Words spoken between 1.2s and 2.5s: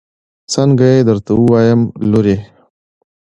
ووايم لورې.